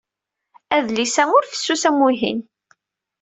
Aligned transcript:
Adlis-a 0.75 1.23
ur 1.37 1.43
fessus 1.45 1.83
am 1.89 1.97
wihin. 2.03 2.39